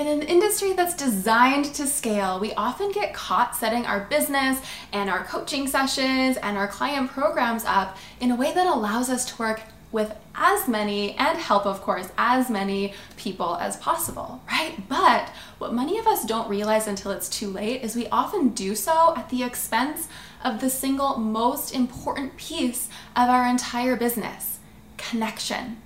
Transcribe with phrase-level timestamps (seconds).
[0.00, 4.58] In an industry that's designed to scale, we often get caught setting our business
[4.94, 9.26] and our coaching sessions and our client programs up in a way that allows us
[9.26, 9.60] to work
[9.92, 14.88] with as many, and help, of course, as many people as possible, right?
[14.88, 15.28] But
[15.58, 19.12] what many of us don't realize until it's too late is we often do so
[19.18, 20.08] at the expense
[20.42, 24.60] of the single most important piece of our entire business
[24.96, 25.76] connection.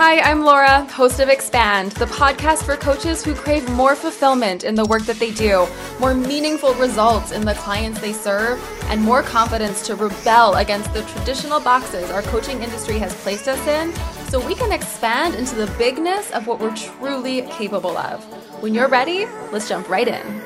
[0.00, 4.76] Hi, I'm Laura, host of Expand, the podcast for coaches who crave more fulfillment in
[4.76, 5.66] the work that they do,
[5.98, 11.02] more meaningful results in the clients they serve, and more confidence to rebel against the
[11.02, 13.92] traditional boxes our coaching industry has placed us in
[14.28, 18.22] so we can expand into the bigness of what we're truly capable of.
[18.62, 20.42] When you're ready, let's jump right in.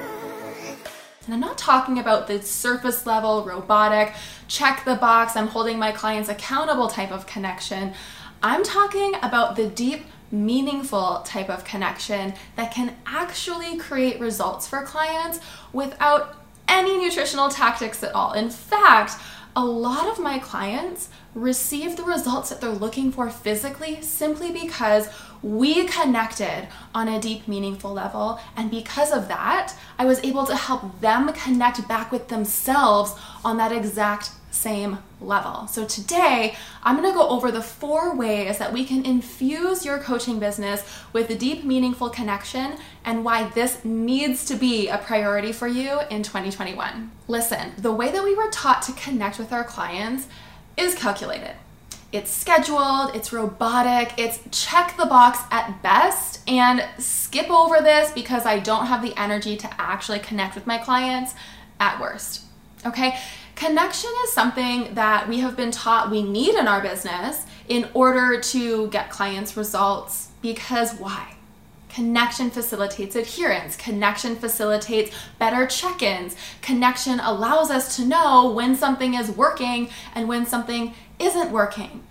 [1.26, 4.14] And I'm not talking about the surface level, robotic,
[4.48, 7.92] check the box, I'm holding my clients accountable type of connection.
[8.42, 14.82] I'm talking about the deep, meaningful type of connection that can actually create results for
[14.82, 15.38] clients
[15.72, 18.32] without any nutritional tactics at all.
[18.32, 19.14] In fact,
[19.54, 25.08] a lot of my clients receive the results that they're looking for physically simply because
[25.42, 28.38] we connected on a deep, meaningful level.
[28.56, 33.56] And because of that, I was able to help them connect back with themselves on
[33.56, 35.66] that exact same level.
[35.66, 39.98] So today, I'm going to go over the four ways that we can infuse your
[39.98, 45.52] coaching business with a deep, meaningful connection and why this needs to be a priority
[45.52, 47.10] for you in 2021.
[47.28, 50.28] Listen, the way that we were taught to connect with our clients
[50.76, 51.54] is calculated.
[52.12, 58.44] It's scheduled, it's robotic, it's check the box at best, and skip over this because
[58.44, 61.34] I don't have the energy to actually connect with my clients
[61.80, 62.42] at worst.
[62.84, 63.18] Okay?
[63.54, 68.40] Connection is something that we have been taught we need in our business in order
[68.40, 71.31] to get clients results because why?
[71.94, 73.76] Connection facilitates adherence.
[73.76, 76.36] Connection facilitates better check ins.
[76.62, 82.02] Connection allows us to know when something is working and when something isn't working.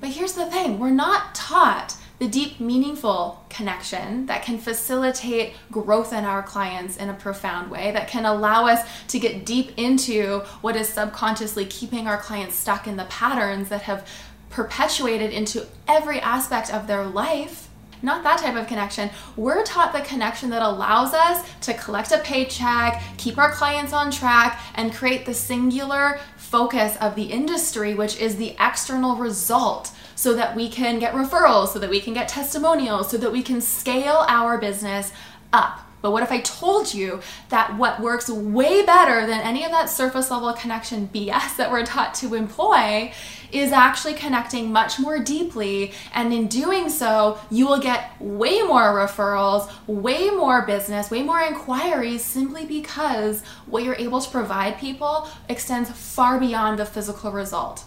[0.00, 6.12] But here's the thing we're not taught the deep, meaningful connection that can facilitate growth
[6.12, 10.40] in our clients in a profound way, that can allow us to get deep into
[10.60, 14.06] what is subconsciously keeping our clients stuck in the patterns that have
[14.50, 17.69] perpetuated into every aspect of their life.
[18.02, 19.10] Not that type of connection.
[19.36, 24.10] We're taught the connection that allows us to collect a paycheck, keep our clients on
[24.10, 30.34] track, and create the singular focus of the industry, which is the external result so
[30.34, 33.60] that we can get referrals, so that we can get testimonials, so that we can
[33.60, 35.12] scale our business
[35.52, 35.89] up.
[36.02, 39.90] But what if I told you that what works way better than any of that
[39.90, 43.12] surface level connection BS that we're taught to employ
[43.52, 45.92] is actually connecting much more deeply?
[46.14, 51.40] And in doing so, you will get way more referrals, way more business, way more
[51.40, 57.84] inquiries simply because what you're able to provide people extends far beyond the physical result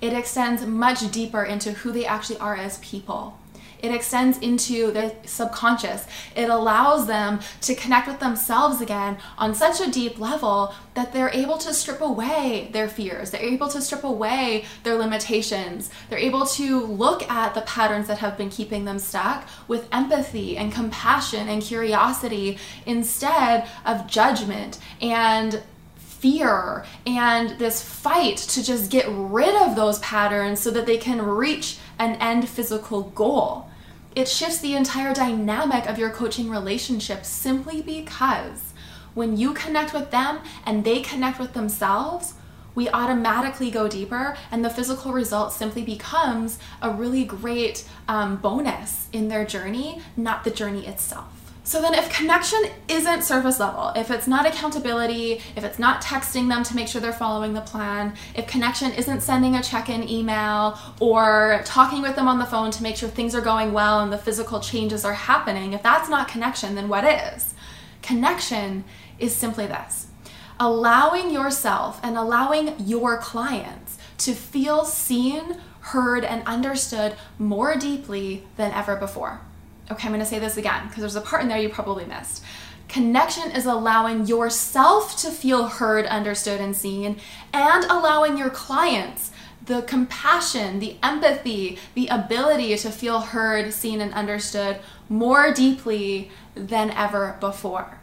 [0.00, 3.36] it extends much deeper into who they actually are as people.
[3.80, 6.06] It extends into their subconscious.
[6.34, 11.30] It allows them to connect with themselves again on such a deep level that they're
[11.30, 13.30] able to strip away their fears.
[13.30, 15.90] They're able to strip away their limitations.
[16.08, 20.56] They're able to look at the patterns that have been keeping them stuck with empathy
[20.56, 25.62] and compassion and curiosity instead of judgment and
[26.18, 31.22] fear and this fight to just get rid of those patterns so that they can
[31.22, 33.67] reach an end physical goal.
[34.18, 38.72] It shifts the entire dynamic of your coaching relationship simply because
[39.14, 42.34] when you connect with them and they connect with themselves,
[42.74, 49.08] we automatically go deeper, and the physical result simply becomes a really great um, bonus
[49.12, 51.37] in their journey, not the journey itself.
[51.68, 56.48] So then, if connection isn't surface level, if it's not accountability, if it's not texting
[56.48, 60.08] them to make sure they're following the plan, if connection isn't sending a check in
[60.08, 64.00] email or talking with them on the phone to make sure things are going well
[64.00, 67.52] and the physical changes are happening, if that's not connection, then what is?
[68.00, 68.82] Connection
[69.18, 70.06] is simply this
[70.58, 78.72] allowing yourself and allowing your clients to feel seen, heard, and understood more deeply than
[78.72, 79.42] ever before.
[79.90, 82.44] Okay, I'm to say this again because there's a part in there you probably missed.
[82.88, 87.18] Connection is allowing yourself to feel heard, understood, and seen,
[87.52, 89.30] and allowing your clients
[89.68, 94.78] the compassion, the empathy, the ability to feel heard, seen, and understood
[95.10, 97.98] more deeply than ever before.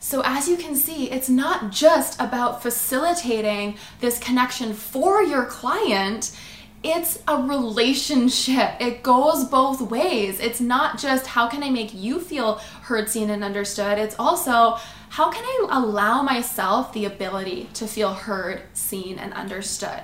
[0.00, 6.36] So, as you can see, it's not just about facilitating this connection for your client,
[6.82, 8.80] it's a relationship.
[8.80, 10.40] It goes both ways.
[10.40, 13.98] It's not just how can I make you feel heard, seen, and understood.
[13.98, 14.78] It's also
[15.10, 20.02] how can I allow myself the ability to feel heard, seen, and understood?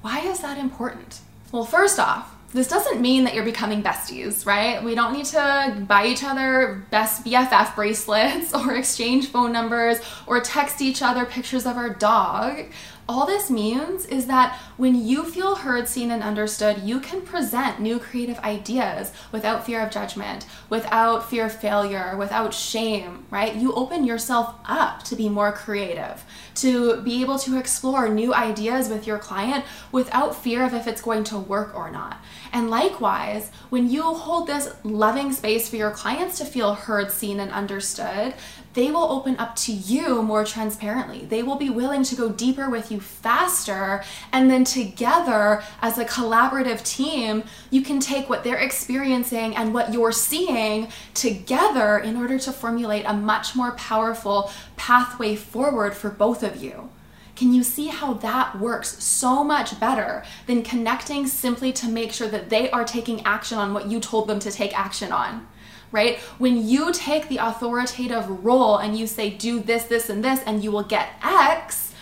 [0.00, 1.20] Why is that important?
[1.52, 4.82] Well, first off, this doesn't mean that you're becoming besties, right?
[4.82, 10.40] We don't need to buy each other best BFF bracelets or exchange phone numbers or
[10.40, 12.66] text each other pictures of our dog
[13.08, 17.80] all this means is that when you feel heard, seen, and understood, you can present
[17.80, 23.54] new creative ideas without fear of judgment, without fear of failure, without shame, right?
[23.54, 26.24] You open yourself up to be more creative,
[26.56, 31.02] to be able to explore new ideas with your client without fear of if it's
[31.02, 32.20] going to work or not.
[32.52, 37.38] And likewise, when you hold this loving space for your clients to feel heard, seen,
[37.38, 38.34] and understood,
[38.76, 41.24] they will open up to you more transparently.
[41.24, 44.02] They will be willing to go deeper with you faster.
[44.32, 49.92] And then together, as a collaborative team, you can take what they're experiencing and what
[49.92, 56.42] you're seeing together in order to formulate a much more powerful pathway forward for both
[56.42, 56.90] of you.
[57.34, 62.28] Can you see how that works so much better than connecting simply to make sure
[62.28, 65.46] that they are taking action on what you told them to take action on?
[65.92, 66.18] right?
[66.38, 70.62] When you take the authoritative role and you say, do this, this, and this, and
[70.62, 71.94] you will get X,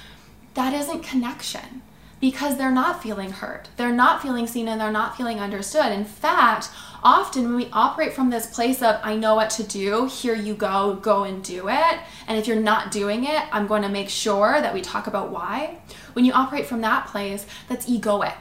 [0.54, 1.82] that isn't connection
[2.20, 3.68] because they're not feeling heard.
[3.76, 5.92] They're not feeling seen and they're not feeling understood.
[5.92, 6.70] In fact,
[7.02, 10.54] often when we operate from this place of, I know what to do, here you
[10.54, 11.98] go, go and do it.
[12.26, 15.30] And if you're not doing it, I'm going to make sure that we talk about
[15.30, 15.78] why.
[16.14, 18.36] When you operate from that place, that's egoic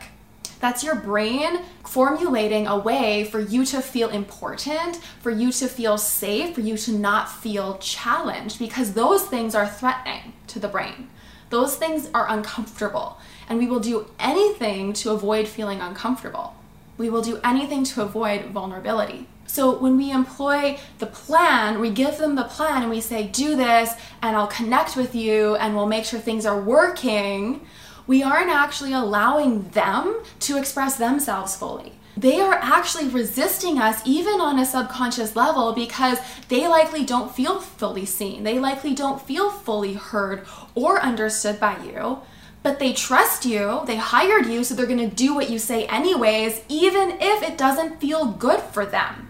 [0.63, 5.97] that's your brain formulating a way for you to feel important, for you to feel
[5.97, 11.09] safe, for you to not feel challenged, because those things are threatening to the brain.
[11.53, 16.55] Those things are uncomfortable, and we will do anything to avoid feeling uncomfortable.
[16.97, 19.27] We will do anything to avoid vulnerability.
[19.45, 23.55] So when we employ the plan, we give them the plan and we say, do
[23.55, 27.61] this, and I'll connect with you, and we'll make sure things are working
[28.05, 31.93] we aren't actually allowing them to express themselves fully.
[32.15, 37.59] They are actually resisting us even on a subconscious level because they likely don't feel
[37.59, 38.43] fully seen.
[38.43, 40.45] They likely don't feel fully heard
[40.75, 42.21] or understood by you
[42.63, 46.61] but they trust you, they hired you, so they're gonna do what you say anyways,
[46.69, 49.27] even if it doesn't feel good for them.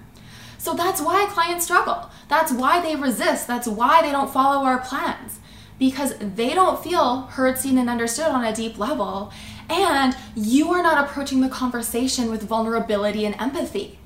[0.60, 2.10] So that's why clients struggle.
[2.30, 3.48] That's why they resist.
[3.48, 5.40] That's why they don't follow our plans
[5.84, 9.34] because they don't feel heard, seen, and understood on a deep level.
[9.70, 14.00] And you are not approaching the conversation with vulnerability and empathy.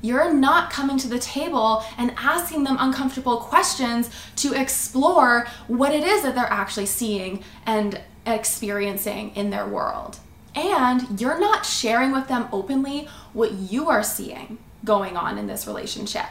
[0.00, 6.04] You're not coming to the table and asking them uncomfortable questions to explore what it
[6.04, 10.20] is that they're actually seeing and experiencing in their world.
[10.54, 15.66] And you're not sharing with them openly what you are seeing going on in this
[15.66, 16.26] relationship,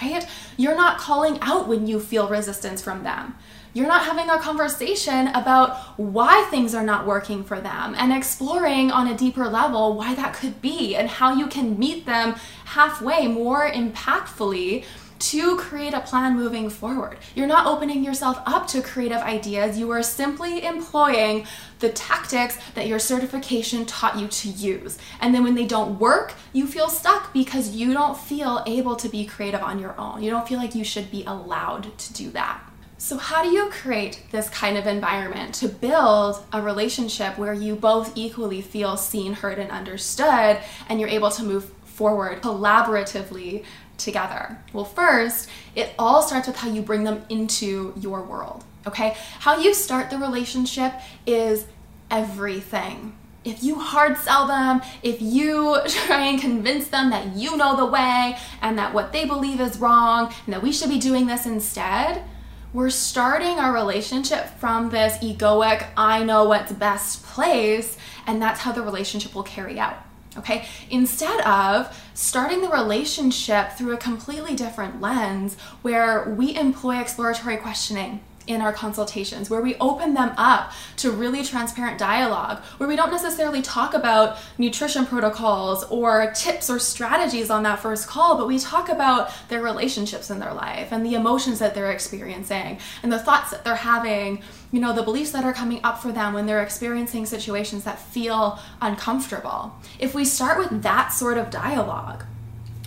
[0.00, 0.26] right?
[0.56, 3.34] You're not calling out when you feel resistance from them
[3.72, 8.90] you're not having a conversation about why things are not working for them and exploring
[8.90, 12.34] on a deeper level why that could be and how you can meet them
[12.64, 14.84] halfway more impactfully
[15.20, 17.18] to create a plan moving forward.
[17.34, 19.78] You're not opening yourself up to creative ideas.
[19.78, 21.46] You are simply employing
[21.78, 24.98] the tactics that your certification taught you to use.
[25.20, 29.08] And then when they don't work, you feel stuck because you don't feel able to
[29.10, 30.22] be creative on your own.
[30.22, 32.69] You don't feel like you should be allowed to do that.
[33.00, 37.74] So, how do you create this kind of environment to build a relationship where you
[37.74, 43.64] both equally feel seen, heard, and understood, and you're able to move forward collaboratively
[43.96, 44.58] together?
[44.74, 49.16] Well, first, it all starts with how you bring them into your world, okay?
[49.38, 50.92] How you start the relationship
[51.24, 51.64] is
[52.10, 53.16] everything.
[53.46, 57.86] If you hard sell them, if you try and convince them that you know the
[57.86, 61.46] way and that what they believe is wrong and that we should be doing this
[61.46, 62.22] instead,
[62.72, 67.96] we're starting our relationship from this egoic, I know what's best place,
[68.26, 69.96] and that's how the relationship will carry out.
[70.36, 77.56] Okay, instead of starting the relationship through a completely different lens where we employ exploratory
[77.56, 82.96] questioning, in our consultations, where we open them up to really transparent dialogue, where we
[82.96, 88.46] don't necessarily talk about nutrition protocols or tips or strategies on that first call, but
[88.46, 93.12] we talk about their relationships in their life and the emotions that they're experiencing and
[93.12, 94.42] the thoughts that they're having,
[94.72, 97.98] you know, the beliefs that are coming up for them when they're experiencing situations that
[97.98, 99.74] feel uncomfortable.
[99.98, 102.24] If we start with that sort of dialogue,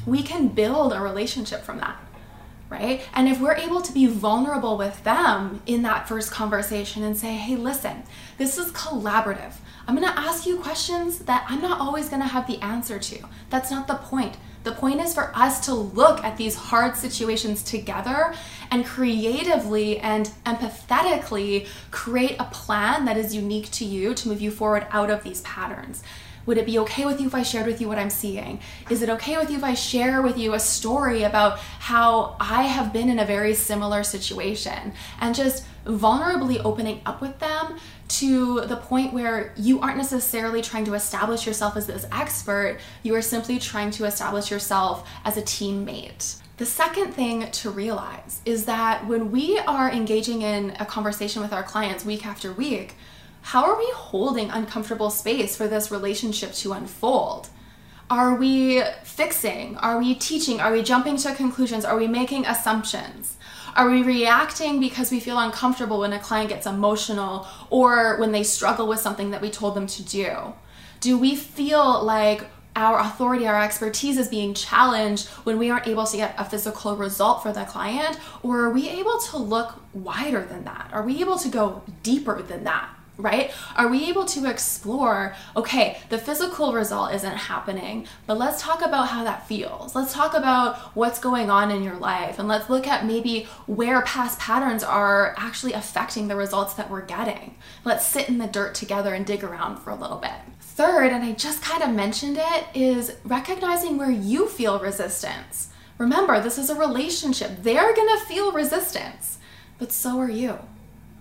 [0.05, 1.97] we can build a relationship from that
[2.73, 3.01] right?
[3.13, 7.33] And if we're able to be vulnerable with them in that first conversation and say,
[7.35, 8.03] hey, listen,
[8.39, 9.53] this is collaborative.
[9.87, 13.19] I'm gonna ask you questions that I'm not always gonna have the answer to.
[13.51, 14.37] That's not the point.
[14.63, 18.33] The point is for us to look at these hard situations together
[18.71, 24.49] and creatively and empathetically create a plan that is unique to you to move you
[24.49, 26.01] forward out of these patterns.
[26.45, 28.59] Would it be okay with you if I shared with you what I'm seeing?
[28.89, 32.63] Is it okay with you if I share with you a story about how I
[32.63, 34.93] have been in a very similar situation?
[35.19, 40.85] And just vulnerably opening up with them to the point where you aren't necessarily trying
[40.85, 45.41] to establish yourself as this expert, you are simply trying to establish yourself as a
[45.41, 46.39] teammate.
[46.57, 51.51] The second thing to realize is that when we are engaging in a conversation with
[51.51, 52.95] our clients week after week,
[53.43, 57.49] how are we holding uncomfortable space for this relationship to unfold?
[58.09, 59.77] Are we fixing?
[59.77, 60.61] Are we teaching?
[60.61, 61.83] Are we jumping to conclusions?
[61.83, 63.35] Are we making assumptions?
[63.75, 68.43] Are we reacting because we feel uncomfortable when a client gets emotional or when they
[68.43, 70.53] struggle with something that we told them to do?
[71.01, 72.45] Do we feel like
[72.77, 76.95] our authority, our expertise is being challenged when we aren't able to get a physical
[76.95, 78.17] result for the client?
[78.41, 80.89] Or are we able to look wider than that?
[80.93, 82.89] Are we able to go deeper than that?
[83.17, 83.51] Right?
[83.75, 89.09] Are we able to explore, okay, the physical result isn't happening, but let's talk about
[89.09, 89.95] how that feels.
[89.95, 94.01] Let's talk about what's going on in your life and let's look at maybe where
[94.01, 97.55] past patterns are actually affecting the results that we're getting.
[97.85, 100.31] Let's sit in the dirt together and dig around for a little bit.
[100.59, 105.69] Third, and I just kind of mentioned it, is recognizing where you feel resistance.
[105.99, 107.61] Remember, this is a relationship.
[107.61, 109.37] They're gonna feel resistance,
[109.77, 110.57] but so are you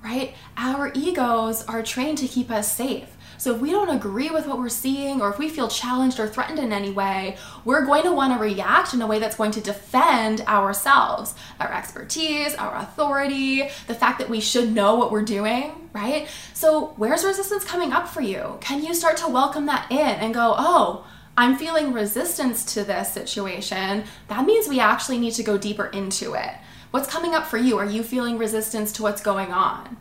[0.02, 0.34] right?
[0.56, 3.16] Our egos are trained to keep us safe.
[3.38, 6.28] So if we don't agree with what we're seeing, or if we feel challenged or
[6.28, 9.50] threatened in any way, we're going to want to react in a way that's going
[9.52, 15.24] to defend ourselves, our expertise, our authority, the fact that we should know what we're
[15.24, 16.28] doing, right?
[16.54, 18.58] So where's resistance coming up for you?
[18.60, 21.04] Can you start to welcome that in and go, oh,
[21.36, 24.04] I'm feeling resistance to this situation.
[24.28, 26.52] That means we actually need to go deeper into it.
[26.92, 27.78] What's coming up for you?
[27.78, 29.96] Are you feeling resistance to what's going on?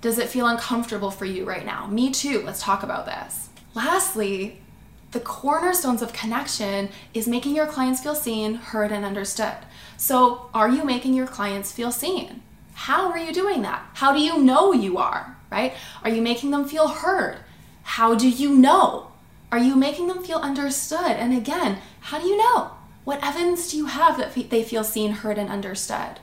[0.00, 1.88] Does it feel uncomfortable for you right now?
[1.88, 2.40] Me too.
[2.42, 3.48] Let's talk about this.
[3.74, 4.60] Lastly,
[5.10, 9.56] the cornerstones of connection is making your clients feel seen, heard, and understood.
[9.96, 12.42] So, are you making your clients feel seen?
[12.74, 13.84] How are you doing that?
[13.94, 15.74] How do you know you are, right?
[16.04, 17.38] Are you making them feel heard?
[17.82, 19.10] How do you know?
[19.50, 21.10] Are you making them feel understood?
[21.10, 22.70] And again, how do you know?
[23.02, 26.20] What evidence do you have that they feel seen, heard, and understood?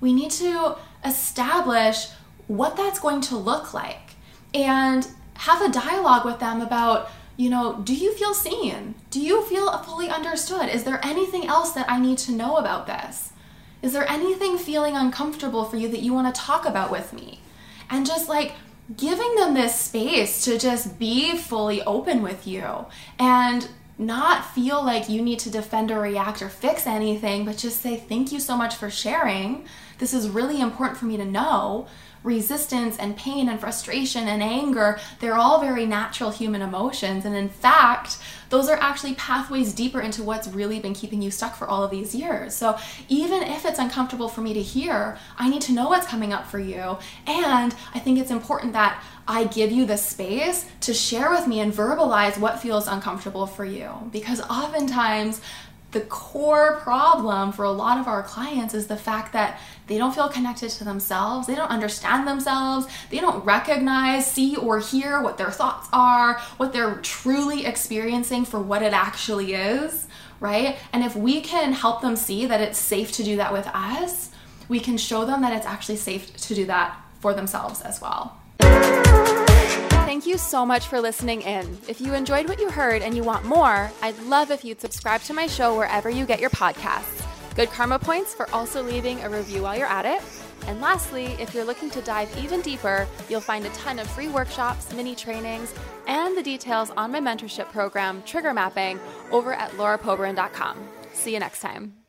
[0.00, 2.08] We need to establish
[2.46, 4.14] what that's going to look like
[4.54, 8.94] and have a dialogue with them about you know, do you feel seen?
[9.10, 10.68] Do you feel fully understood?
[10.68, 13.32] Is there anything else that I need to know about this?
[13.80, 17.40] Is there anything feeling uncomfortable for you that you want to talk about with me?
[17.88, 18.52] And just like
[18.94, 22.84] giving them this space to just be fully open with you
[23.18, 23.68] and
[24.00, 27.96] not feel like you need to defend or react or fix anything, but just say,
[27.96, 29.66] Thank you so much for sharing.
[29.98, 31.86] This is really important for me to know.
[32.22, 37.24] Resistance and pain and frustration and anger, they're all very natural human emotions.
[37.24, 38.18] And in fact,
[38.50, 41.90] those are actually pathways deeper into what's really been keeping you stuck for all of
[41.90, 42.54] these years.
[42.54, 42.78] So
[43.08, 46.46] even if it's uncomfortable for me to hear, I need to know what's coming up
[46.46, 46.98] for you.
[47.26, 51.60] And I think it's important that I give you the space to share with me
[51.60, 53.88] and verbalize what feels uncomfortable for you.
[54.10, 55.40] Because oftentimes,
[55.92, 60.12] the core problem for a lot of our clients is the fact that they don't
[60.12, 65.38] feel connected to themselves, they don't understand themselves, they don't recognize, see, or hear what
[65.38, 70.08] their thoughts are, what they're truly experiencing for what it actually is,
[70.40, 70.76] right?
[70.92, 74.30] And if we can help them see that it's safe to do that with us,
[74.68, 78.39] we can show them that it's actually safe to do that for themselves as well.
[78.60, 81.78] Thank you so much for listening in.
[81.88, 85.22] If you enjoyed what you heard and you want more, I'd love if you'd subscribe
[85.22, 87.26] to my show wherever you get your podcasts.
[87.54, 90.22] Good karma points for also leaving a review while you're at it.
[90.66, 94.28] And lastly, if you're looking to dive even deeper, you'll find a ton of free
[94.28, 95.74] workshops, mini trainings,
[96.06, 99.00] and the details on my mentorship program, Trigger Mapping,
[99.30, 100.88] over at laurapobrin.com.
[101.12, 101.99] See you next time.